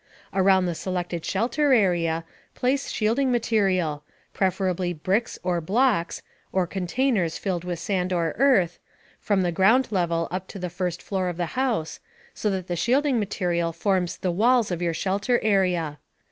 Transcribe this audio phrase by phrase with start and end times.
[0.33, 2.23] Around the selected shelter area,
[2.55, 8.79] place shielding material preferably bricks or blocks, or containers filled with sand or earth
[9.19, 11.99] from the ground level up to the first floor of the house,
[12.33, 15.99] so that the shielding material forms the "walls" of your shelter area.